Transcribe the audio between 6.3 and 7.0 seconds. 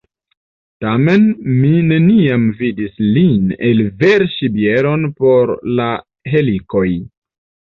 helikoj.